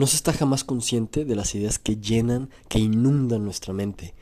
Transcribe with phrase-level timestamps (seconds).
[0.00, 4.14] no se está jamás consciente de las ideas que llenan, que inundan nuestra mente,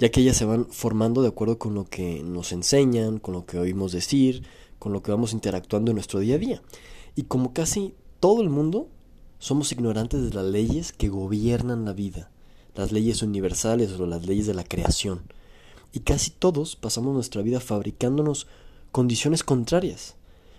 [0.00, 3.46] ya que ellas se van formando de acuerdo con lo que nos enseñan, con lo
[3.46, 4.42] que oímos decir,
[4.80, 6.62] con lo que vamos interactuando en nuestro día a día.
[7.14, 8.88] Y como casi todo el mundo,
[9.38, 12.32] somos ignorantes de las leyes que gobiernan la vida,
[12.74, 15.22] las leyes universales o las leyes de la creación.
[15.92, 18.48] Y casi todos pasamos nuestra vida fabricándonos
[18.90, 20.16] condiciones contrarias,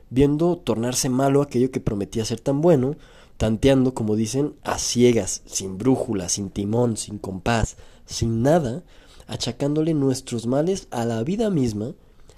[0.09, 2.95] viendo tornarse malo aquello que prometía ser tan bueno,
[3.43, 7.75] tanteando, como dicen, a ciegas, sin brújula, sin timón, sin compás,
[8.05, 8.85] sin nada,
[9.27, 11.93] achacándole nuestros males a la vida misma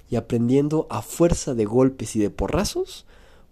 [0.09, 3.05] y aprendiendo a fuerza de golpes y de porrazos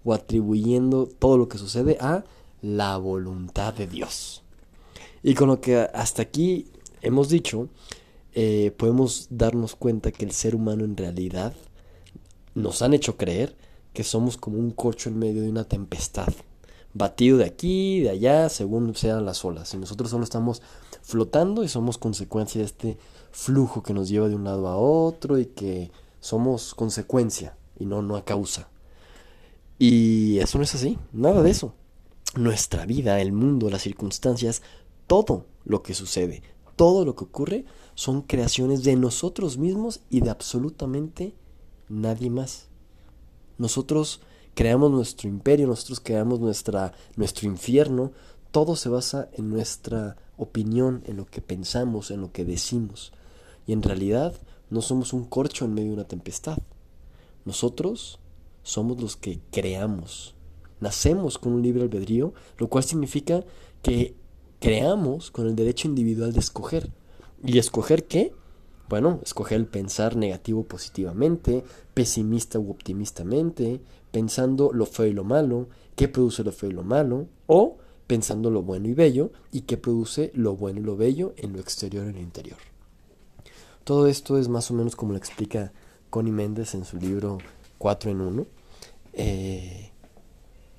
[0.03, 2.23] o atribuyendo todo lo que sucede a
[2.63, 4.41] la voluntad de Dios.
[5.21, 6.71] Y con lo que hasta aquí
[7.03, 7.69] hemos dicho,
[8.33, 11.53] eh, podemos darnos cuenta que el ser humano en realidad
[12.55, 13.55] nos han hecho creer
[13.93, 16.33] que somos como un corcho en medio de una tempestad,
[16.93, 19.73] batido de aquí, de allá, según sean las olas.
[19.73, 20.61] Y nosotros solo estamos
[21.01, 22.97] flotando y somos consecuencia de este
[23.31, 28.01] flujo que nos lleva de un lado a otro y que somos consecuencia y no,
[28.01, 28.69] no a causa.
[29.79, 31.73] Y eso no es así, nada de eso.
[32.35, 34.61] Nuestra vida, el mundo, las circunstancias,
[35.07, 36.41] todo lo que sucede,
[36.75, 41.35] todo lo que ocurre, son creaciones de nosotros mismos y de absolutamente
[41.89, 42.67] nadie más.
[43.57, 44.21] Nosotros
[44.53, 48.11] creamos nuestro imperio, nosotros creamos nuestra, nuestro infierno,
[48.51, 53.11] todo se basa en nuestra opinión, en lo que pensamos, en lo que decimos.
[53.65, 54.33] Y en realidad
[54.69, 56.57] no somos un corcho en medio de una tempestad.
[57.45, 58.19] Nosotros
[58.63, 60.35] somos los que creamos.
[60.79, 63.43] Nacemos con un libre albedrío, lo cual significa
[63.81, 64.15] que
[64.59, 66.91] creamos con el derecho individual de escoger.
[67.43, 68.33] ¿Y escoger qué?
[68.89, 73.81] Bueno, escoger el pensar negativo positivamente, pesimista u optimistamente,
[74.11, 77.77] pensando lo feo y lo malo, qué produce lo feo y lo malo, o
[78.07, 81.59] pensando lo bueno y bello y qué produce lo bueno y lo bello en lo
[81.59, 82.57] exterior y en lo interior.
[83.83, 85.73] Todo esto es más o menos como lo explica
[86.09, 87.39] Connie Méndez en su libro
[87.79, 88.45] 4 en 1.
[89.13, 89.91] Eh,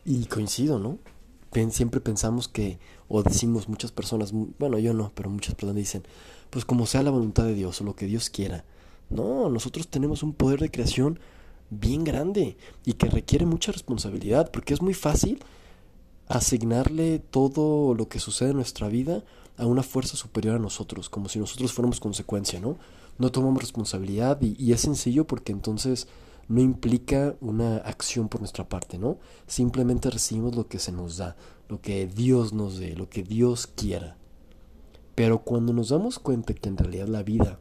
[0.04, 0.98] y coincido, ¿no?
[1.70, 2.78] Siempre pensamos que,
[3.08, 6.02] o decimos muchas personas, bueno, yo no, pero muchas personas dicen,
[6.50, 8.64] pues como sea la voluntad de Dios o lo que Dios quiera.
[9.10, 11.18] No, nosotros tenemos un poder de creación
[11.70, 15.42] bien grande y que requiere mucha responsabilidad, porque es muy fácil
[16.28, 19.22] asignarle todo lo que sucede en nuestra vida
[19.56, 22.76] a una fuerza superior a nosotros, como si nosotros fuéramos consecuencia, ¿no?
[23.18, 26.08] No tomamos responsabilidad y, y es sencillo porque entonces
[26.48, 29.18] no implica una acción por nuestra parte, ¿no?
[29.46, 31.36] Simplemente recibimos lo que se nos da,
[31.68, 34.16] lo que Dios nos dé, lo que Dios quiera.
[35.14, 37.58] Pero cuando nos damos cuenta que en realidad la vida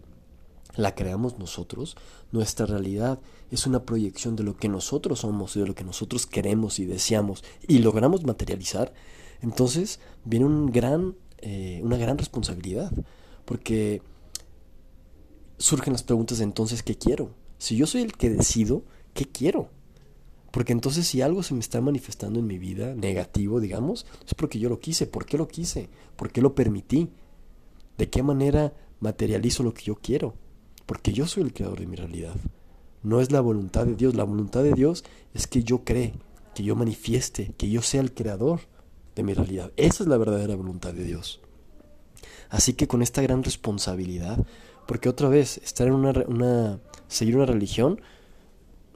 [0.76, 1.96] la creamos nosotros,
[2.32, 3.20] nuestra realidad
[3.52, 6.86] es una proyección de lo que nosotros somos y de lo que nosotros queremos y
[6.86, 8.94] deseamos y logramos materializar,
[9.42, 12.92] entonces viene gran, eh, una gran responsabilidad,
[13.46, 14.02] porque
[15.58, 17.32] surgen las preguntas de entonces, ¿qué quiero?
[17.64, 19.70] Si yo soy el que decido, ¿qué quiero?
[20.52, 24.60] Porque entonces si algo se me está manifestando en mi vida negativo, digamos, es porque
[24.60, 25.08] yo lo quise.
[25.08, 25.88] ¿Por qué lo quise?
[26.18, 27.08] ¿Por qué lo permití?
[27.98, 30.34] ¿De qué manera materializo lo que yo quiero?
[30.86, 32.36] Porque yo soy el creador de mi realidad.
[33.02, 34.14] No es la voluntad de Dios.
[34.14, 36.16] La voluntad de Dios es que yo cree,
[36.56, 38.60] que yo manifieste, que yo sea el creador
[39.16, 39.72] de mi realidad.
[39.78, 41.40] Esa es la verdadera voluntad de Dios.
[42.50, 44.46] Así que con esta gran responsabilidad,
[44.86, 46.82] porque otra vez, estar en una, una
[47.14, 48.02] seguir una religión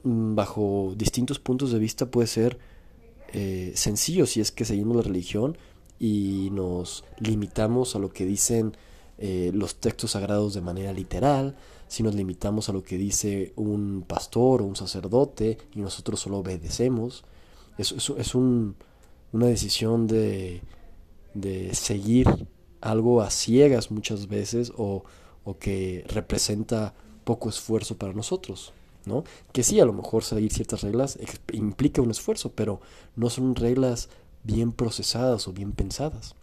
[0.02, 2.58] mm, bajo distintos puntos de vista puede ser
[3.32, 5.56] eh, sencillo si es que seguimos la religión
[5.98, 8.76] y nos limitamos a lo que dicen
[9.18, 11.56] eh, los textos sagrados de manera literal,
[11.88, 16.38] si nos limitamos a lo que dice un pastor o un sacerdote y nosotros solo
[16.38, 17.24] obedecemos.
[17.78, 18.76] Es, es, un,
[19.32, 20.62] una decisión de,
[21.34, 22.28] de seguir
[22.80, 25.04] algo a ciegas muchas veces o,
[25.44, 26.94] o que representa
[27.28, 28.72] poco esfuerzo para nosotros.
[29.04, 29.22] ¿no?
[29.52, 31.18] Que sí, a lo mejor seguir ciertas reglas
[31.52, 32.80] implica un esfuerzo, pero
[33.16, 34.08] no son reglas
[34.44, 36.34] bien procesadas o bien pensadas.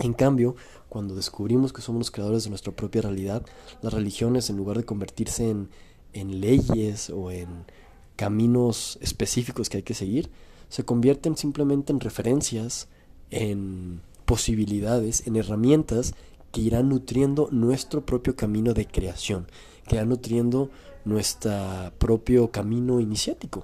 [0.00, 0.56] En cambio,
[0.88, 3.46] cuando descubrimos que somos los creadores de nuestra propia realidad,
[3.80, 5.68] las religiones, en lugar de convertirse en,
[6.12, 7.48] en leyes o en
[8.16, 10.30] caminos específicos que hay que seguir,
[10.68, 12.88] se convierten simplemente en referencias,
[13.30, 16.14] en posibilidades, en herramientas
[16.50, 19.46] que irán nutriendo nuestro propio camino de creación,
[19.86, 20.70] que va nutriendo
[21.04, 21.52] nuestro
[21.98, 23.62] propio camino iniciático,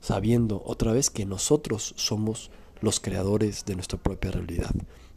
[0.00, 2.50] sabiendo otra vez que nosotros somos
[2.80, 4.70] los creadores de nuestra propia realidad,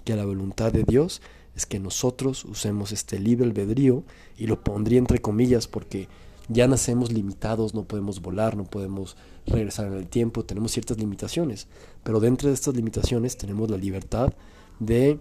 [0.03, 1.21] que la voluntad de Dios
[1.56, 4.03] es que nosotros usemos este libre albedrío
[4.38, 6.07] y lo pondría entre comillas porque
[6.47, 9.15] ya nacemos limitados, no podemos volar, no podemos
[9.45, 11.67] regresar en el tiempo, tenemos ciertas limitaciones,
[12.03, 14.33] pero dentro de estas limitaciones tenemos la libertad
[14.79, 15.19] de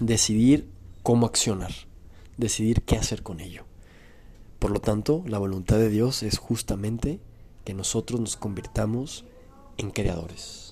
[0.00, 0.68] decidir
[1.02, 1.70] cómo accionar,
[2.36, 3.64] decidir qué hacer con ello.
[4.66, 7.20] Por lo tanto, la voluntad de Dios es justamente
[7.64, 9.24] que nosotros nos convirtamos
[9.76, 10.65] en creadores.